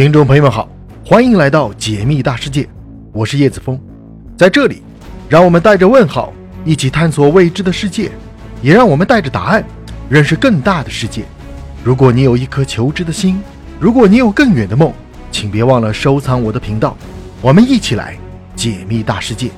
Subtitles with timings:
[0.00, 0.66] 听众朋友们好，
[1.04, 2.66] 欢迎来到解密大世界，
[3.12, 3.78] 我是叶子峰，
[4.34, 4.82] 在这里，
[5.28, 6.32] 让我们带着问号
[6.64, 8.10] 一起探索未知的世界，
[8.62, 9.62] 也让我们带着答案
[10.08, 11.24] 认识更大的世界。
[11.84, 13.42] 如果你有一颗求知的心，
[13.78, 14.90] 如果你有更远的梦，
[15.30, 16.96] 请别忘了收藏我的频道，
[17.42, 18.16] 我们一起来
[18.56, 19.50] 解密大世界。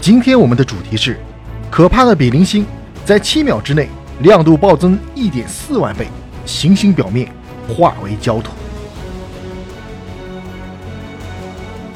[0.00, 1.20] 今天我们的主题是：
[1.70, 2.66] 可怕的比邻星
[3.04, 3.88] 在七秒之内
[4.22, 6.08] 亮度暴增一点四万倍，
[6.44, 7.28] 行星表面
[7.68, 8.50] 化为焦土。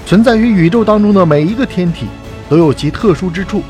[0.08, 2.06] 存在于宇宙当中的每一个天体
[2.48, 3.62] 都有其特殊之处，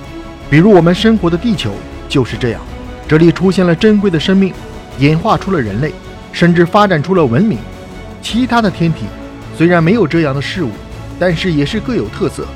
[0.48, 1.72] 比如我们生活的地球
[2.08, 2.60] 就是这样。
[3.08, 4.52] 这里出现了珍贵的生命，
[5.00, 5.92] 演化出了人类，
[6.30, 7.58] 甚至发展出了文明。
[8.22, 9.06] 其他的天体
[9.56, 10.70] 虽然没有这样的事物，
[11.18, 12.46] 但是也是各有特色。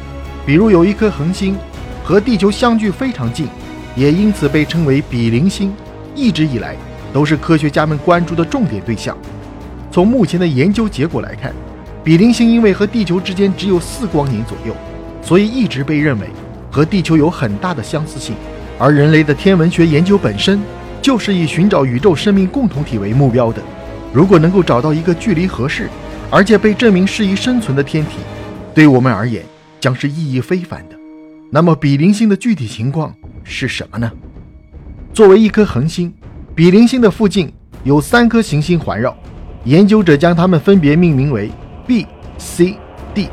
[0.46, 1.56] 比如有一颗恒星
[2.04, 3.48] 和地球相距非常近，
[3.96, 5.74] 也因此被称为比邻星，
[6.14, 6.76] 一直以来
[7.12, 9.18] 都是科学家们关注的重点对象。
[9.90, 11.52] 从目前的研究结果来看。
[12.04, 14.74] 比邻星因为和地球之间只有四光年左右，
[15.22, 16.26] 所以一直被认为
[16.70, 18.34] 和地球有很大的相似性。
[18.78, 20.60] 而人类的天文学研究本身
[21.00, 23.62] 就是以寻找宇宙生命共同体为目标的。
[24.12, 25.88] 如果能够找到一个距离合适，
[26.28, 28.16] 而且被证明适宜生存的天体，
[28.74, 29.44] 对我们而言
[29.78, 30.96] 将是意义非凡的。
[31.50, 34.10] 那么，比邻星的具体情况是什么呢？
[35.12, 36.12] 作为一颗恒星，
[36.54, 37.52] 比邻星的附近
[37.84, 39.16] 有三颗行星环绕，
[39.64, 41.48] 研究者将它们分别命名为。
[41.86, 42.06] B、
[42.38, 42.76] C、
[43.14, 43.28] D，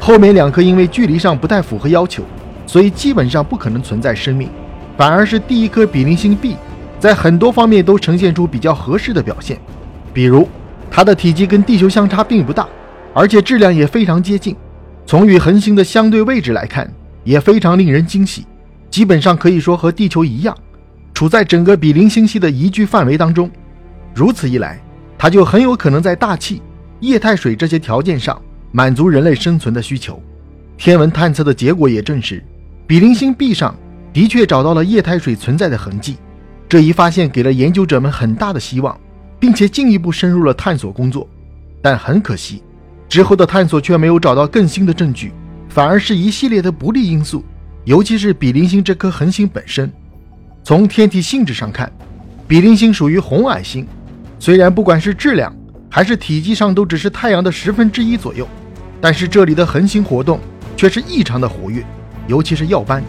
[0.00, 2.22] 后面两颗因为距离上不太符合要求，
[2.66, 4.48] 所以基本上不可能存在生命。
[4.96, 6.56] 反而是第一颗比邻星 B，
[7.00, 9.58] 在很多方面都呈现出比较合适的表现，
[10.12, 10.48] 比如
[10.90, 12.68] 它的体积跟地球相差并不大，
[13.14, 14.54] 而且质量也非常接近。
[15.06, 16.88] 从与恒星的相对位置来看，
[17.24, 18.46] 也非常令人惊喜，
[18.90, 20.56] 基本上可以说和地球一样，
[21.14, 23.50] 处在整个比邻星系的宜居范围当中。
[24.14, 24.78] 如此一来，
[25.16, 26.60] 它就很有可能在大气。
[27.02, 30.22] 液态水这些条件上满足人类生存的需求，
[30.78, 32.40] 天文探测的结果也证实，
[32.86, 33.74] 比邻星壁上
[34.12, 36.16] 的确找到了液态水存在的痕迹。
[36.68, 38.96] 这一发现给了研究者们很大的希望，
[39.40, 41.28] 并且进一步深入了探索工作。
[41.82, 42.62] 但很可惜，
[43.08, 45.32] 之后的探索却没有找到更新的证据，
[45.68, 47.44] 反而是一系列的不利因素，
[47.82, 49.92] 尤其是比邻星这颗恒星本身。
[50.62, 51.92] 从天体性质上看，
[52.46, 53.84] 比邻星属于红矮星，
[54.38, 55.52] 虽然不管是质量，
[55.94, 58.48] 还是体积上都只是太阳的十分之一左右，
[58.98, 60.40] 但是这里的恒星活动
[60.74, 61.84] 却是异常的活跃，
[62.26, 63.04] 尤其是耀斑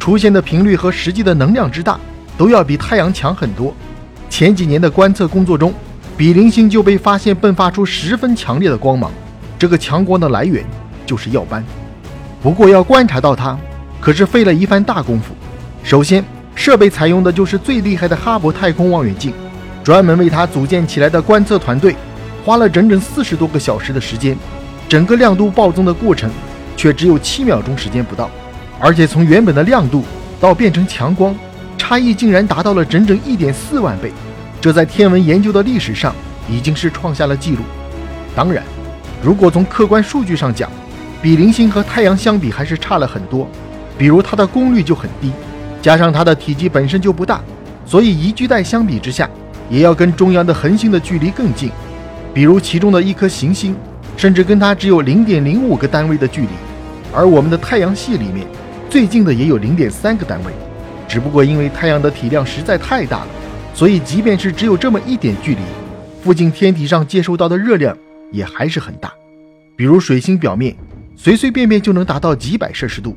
[0.00, 1.96] 出现的频率和实际的能量之大
[2.36, 3.72] 都要比太阳强很多。
[4.28, 5.72] 前几年的观测工作中，
[6.16, 9.12] 比邻星就被发现迸发出十分强烈的光芒，
[9.56, 10.64] 这个强光的来源
[11.06, 11.64] 就是耀斑。
[12.42, 13.56] 不过要观察到它，
[14.00, 15.32] 可是费了一番大功夫。
[15.84, 16.24] 首先，
[16.56, 19.32] 设备采用的就是最厉害的哈勃太空望远镜，
[19.84, 21.94] 专门为它组建起来的观测团队。
[22.44, 24.36] 花了整整四十多个小时的时间，
[24.86, 26.30] 整个亮度暴增的过程
[26.76, 28.30] 却只有七秒钟时间不到，
[28.78, 30.04] 而且从原本的亮度
[30.38, 31.34] 到变成强光，
[31.78, 34.12] 差异竟然达到了整整一点四万倍，
[34.60, 36.14] 这在天文研究的历史上
[36.46, 37.62] 已经是创下了记录。
[38.36, 38.62] 当然，
[39.22, 40.70] 如果从客观数据上讲，
[41.22, 43.48] 比邻星和太阳相比还是差了很多，
[43.96, 45.32] 比如它的功率就很低，
[45.80, 47.40] 加上它的体积本身就不大，
[47.86, 49.26] 所以宜居带相比之下，
[49.70, 51.70] 也要跟中央的恒星的距离更近。
[52.34, 53.76] 比如其中的一颗行星，
[54.16, 56.48] 甚至跟它只有零点零五个单位的距离，
[57.14, 58.44] 而我们的太阳系里面
[58.90, 60.52] 最近的也有零点三个单位。
[61.06, 63.28] 只不过因为太阳的体量实在太大了，
[63.72, 65.60] 所以即便是只有这么一点距离，
[66.24, 67.96] 附近天体上接收到的热量
[68.32, 69.12] 也还是很大。
[69.76, 70.74] 比如水星表面
[71.14, 73.16] 随随便便就能达到几百摄氏度，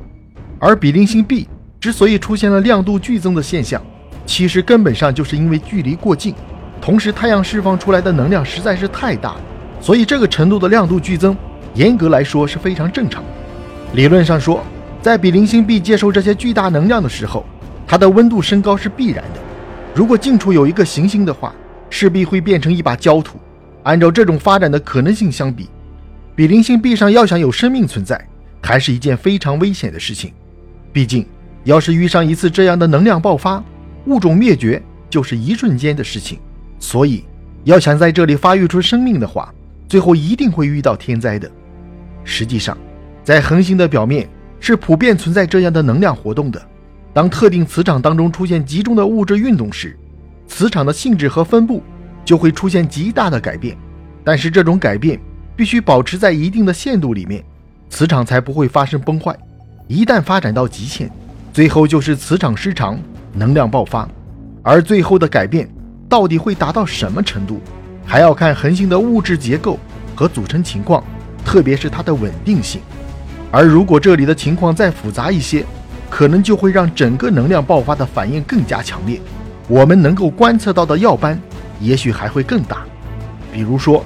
[0.59, 1.47] 而比邻星 B
[1.79, 3.81] 之所以出现了亮度剧增的现象，
[4.27, 6.35] 其实根本上就是因为距离过近。
[6.81, 9.35] 同时，太阳释放出来的能量实在是太大，
[9.81, 11.35] 所以这个程度的亮度剧增，
[11.73, 13.23] 严格来说是非常正常。
[13.93, 14.63] 理论上说，
[15.01, 17.45] 在比邻星 B 接受这些巨大能量的时候，
[17.85, 19.39] 它的温度升高是必然的。
[19.93, 21.53] 如果近处有一个行星的话，
[21.89, 23.39] 势必会变成一把焦土。
[23.83, 25.69] 按照这种发展的可能性相比，
[26.35, 28.21] 比邻星 B 上要想有生命存在，
[28.61, 30.33] 还是一件非常危险的事情。
[30.91, 31.25] 毕竟，
[31.63, 33.63] 要是遇上一次这样的能量爆发，
[34.05, 36.37] 物种灭绝就是一瞬间的事情。
[36.79, 37.23] 所以，
[37.63, 39.53] 要想在这里发育出生命的话，
[39.87, 41.49] 最后一定会遇到天灾的。
[42.23, 42.77] 实际上，
[43.23, 44.27] 在恒星的表面
[44.59, 46.61] 是普遍存在这样的能量活动的。
[47.13, 49.97] 当特定磁场当中出现集中的物质运动时，
[50.47, 51.81] 磁场的性质和分布
[52.23, 53.75] 就会出现极大的改变。
[54.23, 55.19] 但是这种改变
[55.55, 57.43] 必须保持在一定的限度里面，
[57.89, 59.35] 磁场才不会发生崩坏。
[59.87, 61.09] 一旦发展到极限，
[61.53, 62.99] 最后就是磁场失常，
[63.33, 64.07] 能量爆发，
[64.61, 65.67] 而最后的改变。
[66.09, 67.59] 到底会达到什么程度，
[68.05, 69.77] 还要看恒星的物质结构
[70.15, 71.03] 和组成情况，
[71.43, 72.79] 特别是它的稳定性。
[73.51, 75.65] 而如果这里的情况再复杂一些，
[76.09, 79.19] 可能就会让整个能量爆发的反应更加强烈。
[79.67, 81.37] 我们能够观测到的耀斑，
[81.81, 82.85] 也许还会更大。
[83.51, 84.05] 比如说，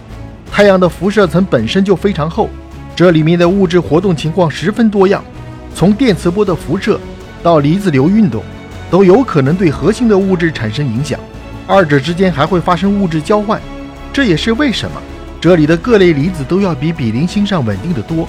[0.52, 2.50] 太阳的辐射层本身就非常厚，
[2.96, 5.24] 这里面的物质活动情况十分多样，
[5.76, 7.00] 从电磁波的辐射
[7.44, 8.44] 到离子流运动，
[8.90, 11.20] 都有可能对核心的物质产生影响。
[11.74, 13.58] 二者之间还会发生物质交换，
[14.12, 15.02] 这也是为什么
[15.40, 18.28] 这里的各类离子都要比比邻星上稳定的多。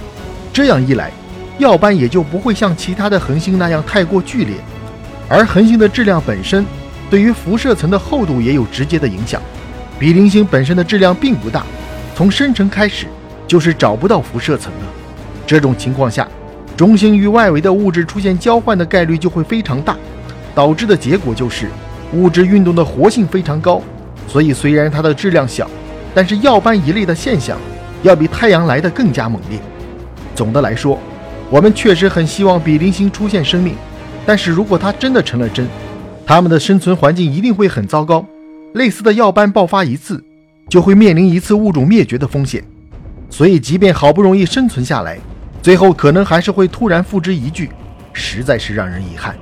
[0.52, 1.10] 这样一来，
[1.58, 4.54] 耀斑也就不会像其他的恒星那样太过剧烈，
[5.28, 6.64] 而恒星的质量本身
[7.10, 9.42] 对于辐射层的厚度也有直接的影响。
[9.98, 11.66] 比邻星本身的质量并不大，
[12.14, 13.06] 从生成开始
[13.48, 14.86] 就是找不到辐射层的。
[15.48, 16.28] 这种情况下，
[16.76, 19.96] 中心与外围的物质出现交换的概率就会非常大，
[20.54, 21.66] 导致的结果就是
[22.12, 23.82] 物质运动的活性非常高。
[24.28, 25.68] 所以虽然它的质量小，
[26.14, 27.58] 但是耀斑一类的现象
[28.02, 29.58] 要比太阳来的更加猛烈。
[30.34, 30.98] 总的来说，
[31.50, 33.74] 我们确实很希望比邻星出现生命，
[34.24, 35.66] 但是如果它真的成了真，
[36.24, 38.24] 它们的生存环境一定会很糟糕。
[38.74, 40.22] 类似的耀斑爆发一次，
[40.68, 42.64] 就会面临一次物种灭绝的风险。
[43.28, 45.18] 所以，即便好不容易生存下来，
[45.60, 47.68] 最后可能还是会突然付之一炬，
[48.12, 49.36] 实在是让人遗憾。